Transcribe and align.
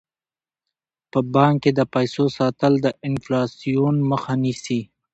په 1.11 1.19
بانک 1.33 1.57
کې 1.63 1.71
د 1.79 1.81
پیسو 1.93 2.23
ساتل 2.37 2.73
د 2.85 2.87
انفلاسیون 3.07 3.95
مخه 4.11 4.33
نیسي. 4.43 4.81